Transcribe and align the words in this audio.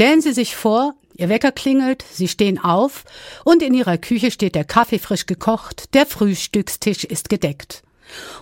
Stellen 0.00 0.20
Sie 0.20 0.32
sich 0.32 0.54
vor, 0.54 0.94
Ihr 1.16 1.28
Wecker 1.28 1.50
klingelt, 1.50 2.04
Sie 2.08 2.28
stehen 2.28 2.60
auf 2.60 3.04
und 3.42 3.64
in 3.64 3.74
Ihrer 3.74 3.98
Küche 3.98 4.30
steht 4.30 4.54
der 4.54 4.62
Kaffee 4.62 5.00
frisch 5.00 5.26
gekocht, 5.26 5.92
der 5.92 6.06
Frühstückstisch 6.06 7.02
ist 7.02 7.28
gedeckt. 7.28 7.82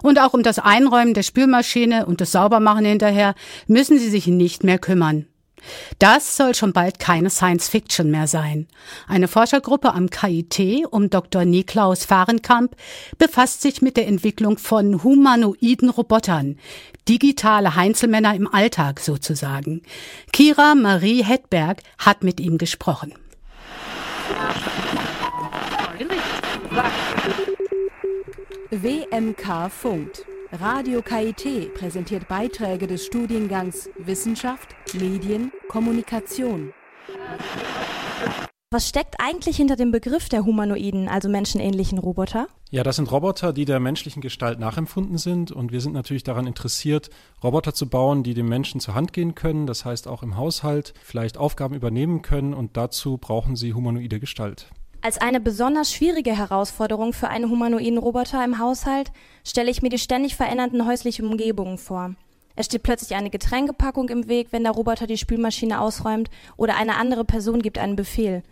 Und 0.03 0.21
auch 0.21 0.35
um 0.35 0.43
das 0.43 0.59
Einräumen 0.59 1.15
der 1.15 1.23
Spülmaschine 1.23 2.05
und 2.05 2.21
das 2.21 2.33
Saubermachen 2.33 2.85
hinterher 2.85 3.35
müssen 3.69 3.99
Sie 3.99 4.11
sich 4.11 4.27
nicht 4.27 4.65
mehr 4.65 4.79
kümmern. 4.79 5.29
Das 5.99 6.37
soll 6.37 6.55
schon 6.55 6.73
bald 6.73 6.99
keine 6.99 7.31
Science 7.31 7.69
Fiction 7.69 8.11
mehr 8.11 8.27
sein. 8.27 8.67
Eine 9.09 9.29
Forschergruppe 9.29 9.93
am 9.95 10.11
KIT 10.11 10.87
um 10.91 11.11
Dr. 11.11 11.45
Niklaus 11.45 12.05
Fahrenkamp 12.05 12.77
befasst 13.19 13.63
sich 13.63 13.83
mit 13.83 13.97
der 13.97 14.07
Entwicklung 14.07 14.59
von 14.59 15.03
humanoiden 15.03 15.91
Robotern, 15.91 16.59
digitale 17.09 17.75
Heinzelmänner 17.75 18.35
im 18.35 18.53
Alltag 18.53 19.01
sozusagen. 19.01 19.83
Kira 20.33 20.75
Marie 20.75 21.25
Hedberg 21.25 21.83
hat 21.99 22.25
mit 22.25 22.41
ihm 22.41 22.59
gesprochen. 22.59 23.15
WMK 28.71 29.71
Funkt. 29.71 30.27
Radio 30.53 31.03
KIT 31.03 31.75
präsentiert 31.75 32.29
Beiträge 32.29 32.87
des 32.87 33.05
Studiengangs 33.05 33.91
Wissenschaft, 33.99 34.77
Medien, 34.95 35.51
Kommunikation. 35.69 36.73
Was 38.71 38.89
steckt 38.89 39.17
eigentlich 39.19 39.57
hinter 39.57 39.75
dem 39.75 39.91
Begriff 39.91 40.29
der 40.29 40.45
humanoiden, 40.45 41.09
also 41.09 41.29
menschenähnlichen 41.29 41.99
Roboter? 41.99 42.47
Ja, 42.71 42.85
das 42.85 42.97
sind 42.97 43.11
Roboter, 43.11 43.53
die 43.53 43.65
der 43.65 43.81
menschlichen 43.81 44.23
Gestalt 44.23 44.61
nachempfunden 44.61 45.19
sind 45.19 45.51
und 45.51 45.73
wir 45.73 45.81
sind 45.81 45.95
natürlich 45.95 46.23
daran 46.23 46.47
interessiert, 46.47 47.11
Roboter 47.43 47.75
zu 47.75 47.89
bauen, 47.89 48.23
die 48.23 48.35
dem 48.35 48.49
Menschen 48.49 48.81
zur 48.81 48.95
Hand 48.95 49.13
gehen 49.13 49.35
können, 49.35 49.67
das 49.67 49.85
heißt 49.85 50.07
auch 50.07 50.23
im 50.23 50.37
Haushalt 50.37 50.95
vielleicht 51.03 51.39
Aufgaben 51.39 51.75
übernehmen 51.75 52.23
können 52.23 52.55
und 52.55 52.77
dazu 52.77 53.19
brauchen 53.19 53.57
sie 53.57 53.75
humanoide 53.75 54.21
Gestalt. 54.21 54.71
Als 55.03 55.19
eine 55.19 55.41
besonders 55.41 55.93
schwierige 55.93 56.37
Herausforderung 56.37 57.13
für 57.13 57.29
einen 57.29 57.51
humanoiden 57.51 57.99
Roboter 57.99 58.45
im 58.45 58.59
Haushalt 58.59 59.13
stelle 59.45 59.71
ich 59.71 59.83
mir 59.83 59.89
die 59.89 59.99
ständig 59.99 60.37
verändernden 60.37 60.87
häuslichen 60.87 61.27
Umgebungen 61.27 61.79
vor. 61.79 62.15
Es 62.57 62.67
steht 62.67 62.83
plötzlich 62.83 63.15
eine 63.15 63.31
Getränkepackung 63.31 64.09
im 64.09 64.29
Weg, 64.29 64.49
wenn 64.51 64.65
der 64.65 64.73
Roboter 64.73 65.07
die 65.07 65.19
Spülmaschine 65.19 65.81
ausräumt 65.81 66.31
oder 66.57 66.77
eine 66.77 66.97
andere 66.97 67.25
Person 67.25 67.61
gibt 67.61 67.79
einen 67.79 67.97
Befehl. 67.97 68.43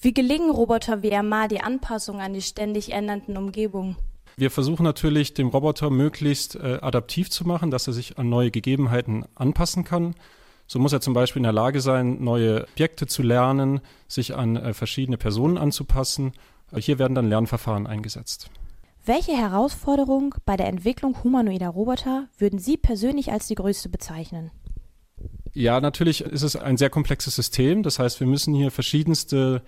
Wie 0.00 0.12
gelingen 0.12 0.50
Roboter 0.50 1.02
wie 1.02 1.14
RMA 1.14 1.46
die 1.46 1.60
Anpassung 1.60 2.20
an 2.20 2.34
die 2.34 2.42
ständig 2.42 2.92
ändernden 2.92 3.36
Umgebungen? 3.36 3.96
Wir 4.36 4.50
versuchen 4.50 4.82
natürlich, 4.82 5.34
dem 5.34 5.48
Roboter 5.48 5.90
möglichst 5.90 6.56
äh, 6.56 6.78
adaptiv 6.80 7.30
zu 7.30 7.46
machen, 7.46 7.70
dass 7.70 7.86
er 7.86 7.92
sich 7.92 8.18
an 8.18 8.28
neue 8.28 8.50
Gegebenheiten 8.50 9.24
anpassen 9.34 9.84
kann. 9.84 10.14
So 10.72 10.78
muss 10.78 10.94
er 10.94 11.02
zum 11.02 11.12
Beispiel 11.12 11.40
in 11.40 11.44
der 11.44 11.52
Lage 11.52 11.82
sein, 11.82 12.24
neue 12.24 12.62
Objekte 12.62 13.06
zu 13.06 13.22
lernen, 13.22 13.82
sich 14.08 14.34
an 14.34 14.56
äh, 14.56 14.72
verschiedene 14.72 15.18
Personen 15.18 15.58
anzupassen. 15.58 16.32
Hier 16.74 16.98
werden 16.98 17.14
dann 17.14 17.28
Lernverfahren 17.28 17.86
eingesetzt. 17.86 18.48
Welche 19.04 19.32
Herausforderung 19.32 20.34
bei 20.46 20.56
der 20.56 20.68
Entwicklung 20.68 21.22
humanoider 21.22 21.68
Roboter 21.68 22.28
würden 22.38 22.58
Sie 22.58 22.78
persönlich 22.78 23.30
als 23.30 23.48
die 23.48 23.54
größte 23.54 23.90
bezeichnen? 23.90 24.50
Ja, 25.52 25.78
natürlich 25.78 26.22
ist 26.22 26.40
es 26.40 26.56
ein 26.56 26.78
sehr 26.78 26.88
komplexes 26.88 27.34
System. 27.34 27.82
Das 27.82 27.98
heißt, 27.98 28.20
wir 28.20 28.26
müssen 28.26 28.54
hier 28.54 28.70
verschiedenste 28.70 29.60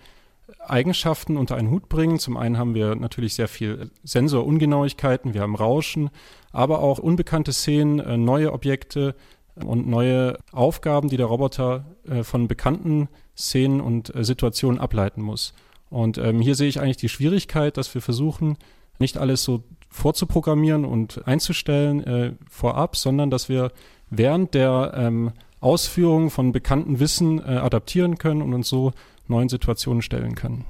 Eigenschaften 0.58 1.36
unter 1.36 1.56
einen 1.56 1.70
Hut 1.70 1.90
bringen. 1.90 2.18
Zum 2.18 2.38
einen 2.38 2.56
haben 2.56 2.74
wir 2.74 2.94
natürlich 2.94 3.34
sehr 3.34 3.48
viel 3.48 3.90
Sensorungenauigkeiten, 4.04 5.34
wir 5.34 5.42
haben 5.42 5.54
Rauschen, 5.54 6.08
aber 6.52 6.80
auch 6.80 6.98
unbekannte 6.98 7.52
Szenen, 7.52 7.98
äh, 7.98 8.16
neue 8.16 8.52
Objekte, 8.54 9.14
und 9.62 9.86
neue 9.86 10.38
Aufgaben, 10.52 11.08
die 11.08 11.16
der 11.16 11.26
Roboter 11.26 11.84
äh, 12.08 12.22
von 12.24 12.48
bekannten 12.48 13.08
Szenen 13.36 13.80
und 13.80 14.14
äh, 14.14 14.24
Situationen 14.24 14.80
ableiten 14.80 15.22
muss. 15.22 15.54
Und 15.90 16.18
ähm, 16.18 16.40
hier 16.40 16.54
sehe 16.54 16.68
ich 16.68 16.80
eigentlich 16.80 16.96
die 16.96 17.08
Schwierigkeit, 17.08 17.76
dass 17.76 17.94
wir 17.94 18.02
versuchen, 18.02 18.56
nicht 18.98 19.18
alles 19.18 19.44
so 19.44 19.62
vorzuprogrammieren 19.88 20.84
und 20.84 21.26
einzustellen 21.26 22.04
äh, 22.04 22.32
vorab, 22.50 22.96
sondern 22.96 23.30
dass 23.30 23.48
wir 23.48 23.70
während 24.10 24.54
der 24.54 24.92
ähm, 24.96 25.32
Ausführung 25.60 26.30
von 26.30 26.52
bekannten 26.52 27.00
Wissen 27.00 27.38
äh, 27.38 27.56
adaptieren 27.56 28.18
können 28.18 28.42
und 28.42 28.54
uns 28.54 28.68
so 28.68 28.92
neuen 29.28 29.48
Situationen 29.48 30.02
stellen 30.02 30.34
können. 30.34 30.64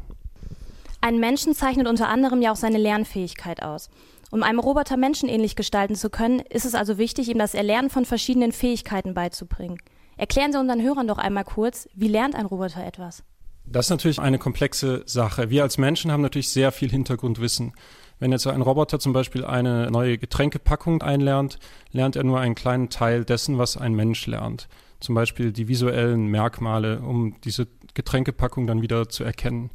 Ein 1.01 1.19
Menschen 1.19 1.55
zeichnet 1.55 1.87
unter 1.87 2.09
anderem 2.09 2.41
ja 2.41 2.53
auch 2.53 2.57
seine 2.57 2.79
Lernfähigkeit 2.79 3.63
aus. 3.63 3.91
Um 4.31 4.43
einem 4.43 4.59
Roboter 4.59 4.97
menschenähnlich 4.97 5.57
gestalten 5.57 5.95
zu 5.95 6.11
können, 6.11 6.41
ist 6.41 6.65
es 6.65 6.75
also 6.75 6.99
wichtig, 6.99 7.29
ihm 7.29 7.39
das 7.39 7.55
Erlernen 7.55 7.91
von 7.91 8.05
verschiedenen 8.05 8.53
Fähigkeiten 8.53 9.15
beizubringen. 9.15 9.79
Erklären 10.17 10.53
Sie 10.53 10.59
unseren 10.59 10.83
Hörern 10.83 11.09
doch 11.09 11.19
einmal 11.19 11.45
kurz, 11.45 11.89
wie 11.95 12.09
lernt 12.09 12.35
ein 12.35 12.47
Roboter 12.47 12.85
etwas? 12.85 13.25
Das 13.67 13.87
ist 13.87 13.91
natürlich 13.91 14.19
eine 14.19 14.39
komplexe 14.39 15.03
Sache. 15.07 15.51
Wir 15.51 15.63
als 15.63 15.79
Menschen 15.79 16.13
haben 16.13 16.21
natürlich 16.21 16.51
sehr 16.51 16.71
viel 16.71 16.91
Hintergrundwissen. 16.91 17.73
Wenn 18.19 18.31
jetzt 18.31 18.47
ein 18.47 18.63
Roboter 18.63 18.99
zum 19.01 19.13
Beispiel 19.13 19.45
eine 19.45 19.91
neue 19.91 20.19
Getränkepackung 20.19 21.03
einlernt, 21.03 21.59
lernt 21.91 22.17
er 22.17 22.25
nur 22.25 22.41
einen 22.41 22.55
kleinen 22.55 22.91
Teil 22.91 23.25
dessen, 23.25 23.59
was 23.59 23.77
ein 23.77 23.95
Mensch 23.95 24.27
lernt. 24.27 24.69
Zum 25.01 25.15
Beispiel 25.15 25.53
die 25.53 25.69
visuellen 25.69 26.27
Merkmale, 26.27 27.01
um 27.01 27.41
diese 27.43 27.67
Getränkepackung 27.95 28.67
dann 28.67 28.83
wieder 28.83 29.09
zu 29.09 29.25
erkennen. 29.25 29.71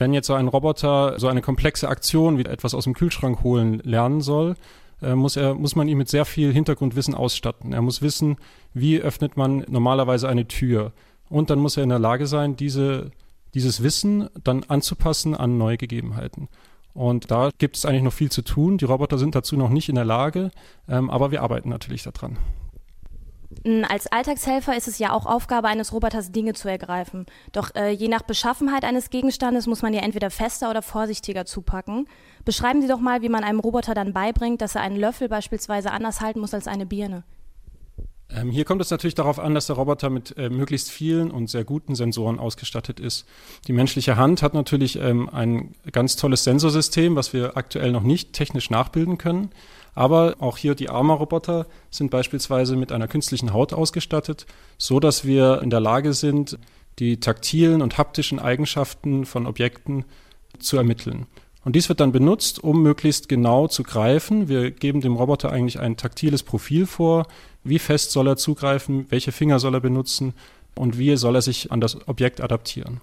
Wenn 0.00 0.14
jetzt 0.14 0.28
so 0.28 0.34
ein 0.34 0.48
Roboter 0.48 1.20
so 1.20 1.28
eine 1.28 1.42
komplexe 1.42 1.86
Aktion 1.86 2.38
wie 2.38 2.46
etwas 2.46 2.74
aus 2.74 2.84
dem 2.84 2.94
Kühlschrank 2.94 3.42
holen 3.42 3.80
lernen 3.84 4.22
soll, 4.22 4.56
äh, 5.02 5.14
muss, 5.14 5.36
er, 5.36 5.54
muss 5.54 5.76
man 5.76 5.88
ihn 5.88 5.98
mit 5.98 6.08
sehr 6.08 6.24
viel 6.24 6.54
Hintergrundwissen 6.54 7.14
ausstatten. 7.14 7.74
Er 7.74 7.82
muss 7.82 8.00
wissen, 8.00 8.38
wie 8.72 8.98
öffnet 8.98 9.36
man 9.36 9.62
normalerweise 9.68 10.26
eine 10.26 10.48
Tür. 10.48 10.92
Und 11.28 11.50
dann 11.50 11.58
muss 11.58 11.76
er 11.76 11.82
in 11.82 11.90
der 11.90 11.98
Lage 11.98 12.26
sein, 12.26 12.56
diese, 12.56 13.10
dieses 13.52 13.82
Wissen 13.82 14.30
dann 14.42 14.64
anzupassen 14.68 15.34
an 15.34 15.58
neue 15.58 15.76
Gegebenheiten. 15.76 16.48
Und 16.94 17.30
da 17.30 17.50
gibt 17.58 17.76
es 17.76 17.84
eigentlich 17.84 18.02
noch 18.02 18.14
viel 18.14 18.30
zu 18.30 18.40
tun. 18.40 18.78
Die 18.78 18.86
Roboter 18.86 19.18
sind 19.18 19.34
dazu 19.34 19.54
noch 19.58 19.68
nicht 19.68 19.90
in 19.90 19.96
der 19.96 20.06
Lage, 20.06 20.50
ähm, 20.88 21.10
aber 21.10 21.30
wir 21.30 21.42
arbeiten 21.42 21.68
natürlich 21.68 22.04
daran. 22.04 22.38
Als 23.88 24.06
Alltagshelfer 24.06 24.76
ist 24.76 24.86
es 24.86 24.98
ja 24.98 25.12
auch 25.12 25.26
Aufgabe 25.26 25.68
eines 25.68 25.92
Roboters, 25.92 26.30
Dinge 26.30 26.54
zu 26.54 26.68
ergreifen. 26.68 27.26
Doch 27.52 27.74
äh, 27.74 27.90
je 27.90 28.08
nach 28.08 28.22
Beschaffenheit 28.22 28.84
eines 28.84 29.10
Gegenstandes 29.10 29.66
muss 29.66 29.82
man 29.82 29.92
ja 29.92 30.02
entweder 30.02 30.30
fester 30.30 30.70
oder 30.70 30.82
vorsichtiger 30.82 31.44
zupacken. 31.44 32.06
Beschreiben 32.44 32.80
Sie 32.80 32.88
doch 32.88 33.00
mal, 33.00 33.22
wie 33.22 33.28
man 33.28 33.42
einem 33.42 33.60
Roboter 33.60 33.92
dann 33.92 34.12
beibringt, 34.12 34.60
dass 34.62 34.76
er 34.76 34.82
einen 34.82 34.96
Löffel 34.96 35.28
beispielsweise 35.28 35.90
anders 35.90 36.20
halten 36.20 36.40
muss 36.40 36.54
als 36.54 36.68
eine 36.68 36.86
Birne. 36.86 37.24
Ähm, 38.32 38.50
hier 38.50 38.64
kommt 38.64 38.80
es 38.80 38.90
natürlich 38.90 39.14
darauf 39.14 39.38
an, 39.38 39.54
dass 39.54 39.66
der 39.66 39.76
Roboter 39.76 40.10
mit 40.10 40.36
äh, 40.38 40.48
möglichst 40.48 40.90
vielen 40.90 41.30
und 41.30 41.50
sehr 41.50 41.64
guten 41.64 41.94
Sensoren 41.94 42.38
ausgestattet 42.38 43.00
ist. 43.00 43.26
Die 43.66 43.72
menschliche 43.72 44.16
Hand 44.16 44.42
hat 44.42 44.54
natürlich 44.54 44.96
ähm, 44.96 45.28
ein 45.28 45.74
ganz 45.90 46.16
tolles 46.16 46.44
Sensorsystem, 46.44 47.16
was 47.16 47.32
wir 47.32 47.56
aktuell 47.56 47.90
noch 47.90 48.04
nicht 48.04 48.32
technisch 48.32 48.70
nachbilden 48.70 49.18
können. 49.18 49.50
Aber 49.94 50.36
auch 50.38 50.56
hier 50.56 50.74
die 50.74 50.88
Arma-Roboter 50.88 51.66
sind 51.90 52.10
beispielsweise 52.10 52.76
mit 52.76 52.92
einer 52.92 53.08
künstlichen 53.08 53.52
Haut 53.52 53.72
ausgestattet, 53.72 54.46
so 54.78 55.00
dass 55.00 55.24
wir 55.24 55.60
in 55.62 55.70
der 55.70 55.80
Lage 55.80 56.12
sind, 56.12 56.58
die 56.98 57.18
taktilen 57.18 57.82
und 57.82 57.98
haptischen 57.98 58.38
Eigenschaften 58.38 59.24
von 59.24 59.46
Objekten 59.46 60.04
zu 60.58 60.76
ermitteln. 60.76 61.26
Und 61.64 61.76
dies 61.76 61.88
wird 61.88 62.00
dann 62.00 62.12
benutzt, 62.12 62.62
um 62.62 62.82
möglichst 62.82 63.28
genau 63.28 63.68
zu 63.68 63.82
greifen. 63.82 64.48
Wir 64.48 64.70
geben 64.70 65.00
dem 65.00 65.16
Roboter 65.16 65.50
eigentlich 65.50 65.78
ein 65.78 65.96
taktiles 65.96 66.42
Profil 66.42 66.86
vor. 66.86 67.26
Wie 67.64 67.78
fest 67.78 68.12
soll 68.12 68.28
er 68.28 68.36
zugreifen? 68.36 69.06
Welche 69.10 69.32
Finger 69.32 69.58
soll 69.58 69.74
er 69.74 69.80
benutzen? 69.80 70.32
Und 70.74 70.98
wie 70.98 71.16
soll 71.16 71.34
er 71.34 71.42
sich 71.42 71.70
an 71.70 71.80
das 71.80 72.08
Objekt 72.08 72.40
adaptieren? 72.40 73.00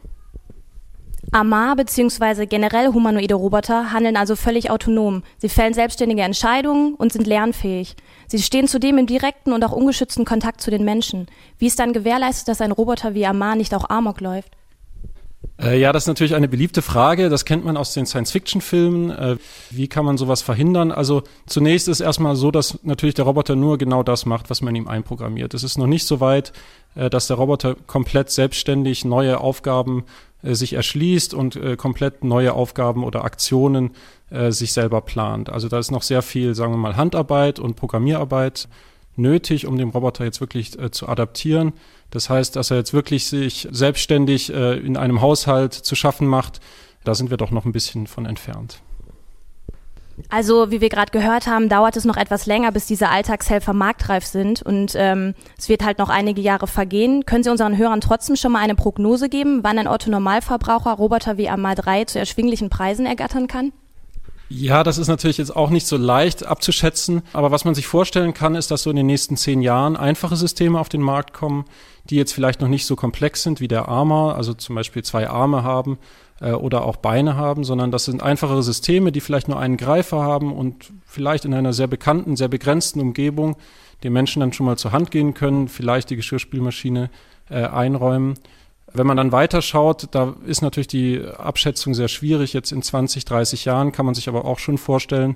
Amar 1.31 1.75
bzw. 1.75 2.45
generell 2.45 2.93
humanoide 2.93 3.35
Roboter 3.35 3.91
handeln 3.91 4.15
also 4.15 4.35
völlig 4.35 4.71
autonom. 4.71 5.23
Sie 5.37 5.49
fällen 5.49 5.73
selbstständige 5.73 6.21
Entscheidungen 6.21 6.95
und 6.95 7.11
sind 7.11 7.27
lernfähig. 7.27 7.95
Sie 8.27 8.41
stehen 8.41 8.67
zudem 8.67 8.97
im 8.97 9.07
direkten 9.07 9.51
und 9.51 9.63
auch 9.65 9.73
ungeschützten 9.73 10.23
Kontakt 10.23 10.61
zu 10.61 10.71
den 10.71 10.85
Menschen. 10.85 11.27
Wie 11.59 11.67
ist 11.67 11.79
dann 11.79 11.91
gewährleistet, 11.91 12.47
dass 12.47 12.61
ein 12.61 12.71
Roboter 12.71 13.13
wie 13.13 13.25
Amar 13.25 13.55
nicht 13.55 13.73
auch 13.73 13.89
Amok 13.89 14.21
läuft? 14.21 14.51
Äh, 15.61 15.79
ja, 15.79 15.91
das 15.91 16.03
ist 16.03 16.07
natürlich 16.07 16.35
eine 16.35 16.47
beliebte 16.47 16.81
Frage. 16.81 17.29
Das 17.29 17.43
kennt 17.43 17.65
man 17.65 17.77
aus 17.77 17.93
den 17.93 18.05
Science-Fiction-Filmen. 18.05 19.09
Äh, 19.09 19.37
wie 19.71 19.87
kann 19.87 20.05
man 20.05 20.17
sowas 20.17 20.41
verhindern? 20.41 20.91
Also 20.91 21.23
zunächst 21.47 21.87
ist 21.87 21.99
erstmal 21.99 22.35
so, 22.35 22.51
dass 22.51 22.79
natürlich 22.83 23.15
der 23.15 23.25
Roboter 23.25 23.55
nur 23.55 23.77
genau 23.77 24.03
das 24.03 24.25
macht, 24.25 24.49
was 24.49 24.61
man 24.61 24.75
ihm 24.75 24.87
einprogrammiert. 24.87 25.53
Es 25.53 25.63
ist 25.63 25.77
noch 25.77 25.87
nicht 25.87 26.05
so 26.05 26.19
weit, 26.19 26.53
äh, 26.95 27.09
dass 27.09 27.27
der 27.27 27.37
Roboter 27.37 27.75
komplett 27.87 28.29
selbstständig 28.29 29.03
neue 29.03 29.39
Aufgaben 29.39 30.05
sich 30.43 30.73
erschließt 30.73 31.33
und 31.33 31.55
äh, 31.55 31.75
komplett 31.75 32.23
neue 32.23 32.53
Aufgaben 32.53 33.03
oder 33.03 33.23
Aktionen 33.23 33.91
äh, 34.29 34.51
sich 34.51 34.73
selber 34.73 35.01
plant. 35.01 35.49
Also 35.49 35.67
da 35.67 35.79
ist 35.79 35.91
noch 35.91 36.03
sehr 36.03 36.21
viel, 36.21 36.55
sagen 36.55 36.73
wir 36.73 36.77
mal, 36.77 36.95
Handarbeit 36.95 37.59
und 37.59 37.75
Programmierarbeit 37.75 38.67
nötig, 39.15 39.65
um 39.65 39.77
den 39.77 39.89
Roboter 39.89 40.23
jetzt 40.23 40.39
wirklich 40.41 40.77
äh, 40.79 40.91
zu 40.91 41.09
adaptieren. 41.09 41.73
Das 42.11 42.29
heißt, 42.29 42.55
dass 42.55 42.71
er 42.71 42.77
jetzt 42.77 42.93
wirklich 42.93 43.25
sich 43.25 43.67
selbstständig 43.71 44.53
äh, 44.53 44.77
in 44.77 44.95
einem 44.95 45.21
Haushalt 45.21 45.73
zu 45.73 45.95
schaffen 45.95 46.27
macht, 46.27 46.61
da 47.03 47.15
sind 47.15 47.29
wir 47.29 47.37
doch 47.37 47.51
noch 47.51 47.65
ein 47.65 47.71
bisschen 47.71 48.07
von 48.07 48.25
entfernt. 48.25 48.81
Also, 50.29 50.71
wie 50.71 50.81
wir 50.81 50.89
gerade 50.89 51.11
gehört 51.11 51.47
haben, 51.47 51.69
dauert 51.69 51.95
es 51.95 52.05
noch 52.05 52.17
etwas 52.17 52.45
länger, 52.45 52.71
bis 52.71 52.85
diese 52.85 53.09
Alltagshelfer 53.09 53.73
marktreif 53.73 54.25
sind 54.25 54.61
und 54.61 54.93
ähm, 54.95 55.35
es 55.57 55.69
wird 55.69 55.85
halt 55.85 55.99
noch 55.99 56.09
einige 56.09 56.41
Jahre 56.41 56.67
vergehen. 56.67 57.25
Können 57.25 57.43
Sie 57.43 57.51
unseren 57.51 57.77
Hörern 57.77 58.01
trotzdem 58.01 58.35
schon 58.35 58.51
mal 58.51 58.59
eine 58.59 58.75
Prognose 58.75 59.29
geben, 59.29 59.63
wann 59.63 59.79
ein 59.79 59.87
Otto-Normalverbraucher 59.87 60.93
Roboter 60.93 61.37
wie 61.37 61.49
Amar 61.49 61.75
3 61.75 62.05
zu 62.05 62.19
erschwinglichen 62.19 62.69
Preisen 62.69 63.05
ergattern 63.05 63.47
kann? 63.47 63.71
Ja, 64.49 64.83
das 64.83 64.97
ist 64.97 65.09
natürlich 65.09 65.37
jetzt 65.37 65.55
auch 65.55 65.69
nicht 65.69 65.85
so 65.87 65.97
leicht 65.97 66.45
abzuschätzen, 66.45 67.21
aber 67.33 67.51
was 67.51 67.65
man 67.65 67.75
sich 67.75 67.85
vorstellen 67.85 68.33
kann, 68.33 68.55
ist, 68.55 68.71
dass 68.71 68.83
so 68.83 68.89
in 68.89 68.95
den 68.95 69.05
nächsten 69.05 69.35
zehn 69.35 69.61
Jahren 69.61 69.97
einfache 69.97 70.37
Systeme 70.37 70.79
auf 70.79 70.87
den 70.87 71.01
Markt 71.01 71.33
kommen, 71.33 71.65
die 72.09 72.15
jetzt 72.15 72.31
vielleicht 72.31 72.61
noch 72.61 72.69
nicht 72.69 72.85
so 72.85 72.95
komplex 72.95 73.43
sind 73.43 73.59
wie 73.59 73.67
der 73.67 73.89
Armor, 73.89 74.35
also 74.35 74.53
zum 74.53 74.75
Beispiel 74.75 75.03
zwei 75.03 75.29
Arme 75.29 75.63
haben 75.63 75.97
äh, 76.39 76.53
oder 76.53 76.85
auch 76.85 76.95
Beine 76.95 77.35
haben, 77.35 77.65
sondern 77.65 77.91
das 77.91 78.05
sind 78.05 78.23
einfachere 78.23 78.63
Systeme, 78.63 79.11
die 79.11 79.19
vielleicht 79.19 79.49
nur 79.49 79.59
einen 79.59 79.75
Greifer 79.75 80.21
haben 80.23 80.53
und 80.53 80.93
vielleicht 81.05 81.43
in 81.43 81.53
einer 81.53 81.73
sehr 81.73 81.87
bekannten, 81.87 82.37
sehr 82.37 82.47
begrenzten 82.47 83.01
Umgebung 83.01 83.57
den 84.03 84.13
Menschen 84.13 84.39
dann 84.39 84.53
schon 84.53 84.65
mal 84.65 84.77
zur 84.77 84.91
Hand 84.91 85.11
gehen 85.11 85.33
können, 85.33 85.67
vielleicht 85.67 86.09
die 86.09 86.15
Geschirrspülmaschine 86.15 87.09
äh, 87.49 87.65
einräumen. 87.65 88.35
Wenn 88.93 89.07
man 89.07 89.17
dann 89.17 89.31
weiterschaut, 89.31 90.07
da 90.11 90.35
ist 90.45 90.61
natürlich 90.61 90.87
die 90.87 91.21
Abschätzung 91.21 91.93
sehr 91.93 92.07
schwierig. 92.07 92.53
Jetzt 92.53 92.71
in 92.71 92.81
20, 92.81 93.25
30 93.25 93.65
Jahren 93.65 93.91
kann 93.91 94.05
man 94.05 94.15
sich 94.15 94.29
aber 94.29 94.45
auch 94.45 94.59
schon 94.59 94.77
vorstellen, 94.77 95.35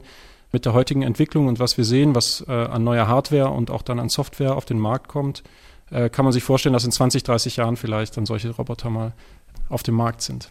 mit 0.51 0.65
der 0.65 0.73
heutigen 0.73 1.01
Entwicklung 1.01 1.47
und 1.47 1.59
was 1.59 1.77
wir 1.77 1.85
sehen, 1.85 2.15
was 2.15 2.45
äh, 2.47 2.51
an 2.51 2.83
neuer 2.83 3.07
Hardware 3.07 3.49
und 3.49 3.71
auch 3.71 3.81
dann 3.81 3.99
an 3.99 4.09
Software 4.09 4.55
auf 4.55 4.65
den 4.65 4.79
Markt 4.79 5.07
kommt, 5.07 5.43
äh, 5.91 6.09
kann 6.09 6.25
man 6.25 6.33
sich 6.33 6.43
vorstellen, 6.43 6.73
dass 6.73 6.83
in 6.83 6.91
20, 6.91 7.23
30 7.23 7.57
Jahren 7.57 7.77
vielleicht 7.77 8.17
dann 8.17 8.25
solche 8.25 8.49
Roboter 8.49 8.89
mal 8.89 9.13
auf 9.69 9.83
dem 9.83 9.95
Markt 9.95 10.21
sind. 10.21 10.49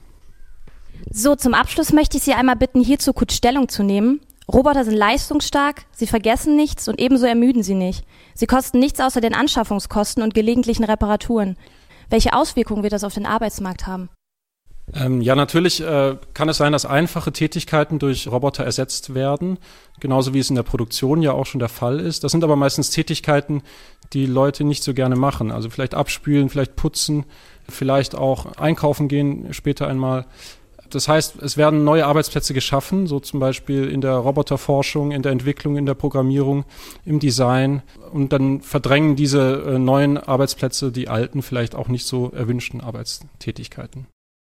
So, 1.11 1.37
zum 1.37 1.55
Abschluss 1.55 1.93
möchte 1.93 2.17
ich 2.17 2.23
Sie 2.23 2.35
einmal 2.35 2.57
bitten, 2.57 2.81
hierzu 2.81 3.13
kurz 3.13 3.35
Stellung 3.35 3.69
zu 3.69 3.83
nehmen. 3.83 4.21
Roboter 4.53 4.85
sind 4.85 4.97
leistungsstark, 4.97 5.85
sie 5.93 6.09
vergessen 6.09 6.57
nichts 6.57 6.89
und 6.89 6.99
ebenso 6.99 7.25
ermüden 7.25 7.63
sie 7.63 7.75
nicht. 7.75 8.05
Sie 8.35 8.47
kosten 8.47 8.81
nichts 8.81 9.01
außer 9.01 9.21
den 9.21 9.35
Anschaffungskosten 9.35 10.25
und 10.25 10.35
gelegentlichen 10.35 10.85
Reparaturen. 10.85 11.57
Welche 12.11 12.33
Auswirkungen 12.33 12.83
wird 12.83 12.93
das 12.93 13.05
auf 13.05 13.15
den 13.15 13.25
Arbeitsmarkt 13.25 13.87
haben? 13.87 14.11
Ähm, 14.93 15.21
ja, 15.21 15.37
natürlich 15.37 15.81
äh, 15.81 16.17
kann 16.35 16.49
es 16.49 16.57
sein, 16.57 16.73
dass 16.73 16.85
einfache 16.85 17.33
Tätigkeiten 17.33 18.01
durch 18.01 18.27
Roboter 18.27 18.65
ersetzt 18.65 19.15
werden, 19.15 19.59
genauso 20.01 20.35
wie 20.35 20.41
es 20.41 20.51
in 20.51 20.57
der 20.57 20.65
Produktion 20.65 21.23
ja 21.23 21.33
auch 21.33 21.47
schon 21.47 21.61
der 21.61 21.69
Fall 21.69 22.01
ist. 22.01 22.25
Das 22.25 22.33
sind 22.33 22.43
aber 22.43 22.57
meistens 22.57 22.91
Tätigkeiten, 22.91 23.63
die 24.13 24.27
Leute 24.27 24.65
nicht 24.65 24.83
so 24.83 24.93
gerne 24.93 25.15
machen. 25.15 25.53
Also 25.53 25.71
vielleicht 25.71 25.95
abspülen, 25.95 26.49
vielleicht 26.49 26.75
putzen, 26.75 27.25
vielleicht 27.69 28.17
auch 28.17 28.57
einkaufen 28.57 29.07
gehen 29.07 29.55
später 29.55 29.87
einmal. 29.87 30.27
Das 30.91 31.09
heißt, 31.09 31.41
es 31.43 31.57
werden 31.57 31.85
neue 31.85 32.07
Arbeitsplätze 32.07 32.55
geschaffen, 32.55 33.07
so 33.07 33.21
zum 33.21 33.41
Beispiel 33.41 33.89
in 33.89 34.01
der 34.01 34.15
Roboterforschung, 34.15 35.13
in 35.13 35.23
der 35.23 35.33
Entwicklung, 35.33 35.77
in 35.77 35.87
der 35.87 35.95
Programmierung, 35.95 36.65
im 37.05 37.21
Design. 37.21 37.83
Und 38.13 38.33
dann 38.33 38.61
verdrängen 38.61 39.17
diese 39.17 39.63
äh, 39.67 39.79
neuen 39.79 40.19
Arbeitsplätze 40.19 40.93
die 40.93 41.09
alten, 41.09 41.43
vielleicht 41.43 41.75
auch 41.75 41.89
nicht 41.89 42.07
so 42.07 42.31
erwünschten 42.31 42.81
Arbeitstätigkeiten. 42.81 44.07